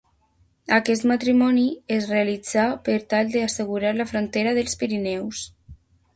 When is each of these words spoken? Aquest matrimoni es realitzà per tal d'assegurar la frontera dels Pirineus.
Aquest 0.77 1.03
matrimoni 1.11 1.65
es 1.97 2.07
realitzà 2.13 2.65
per 2.89 2.97
tal 3.13 3.31
d'assegurar 3.35 3.93
la 4.01 4.09
frontera 4.15 4.57
dels 4.61 4.77
Pirineus. 4.83 5.45